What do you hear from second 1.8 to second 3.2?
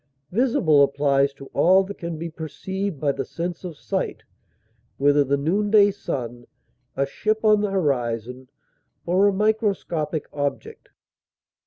that can be perceived by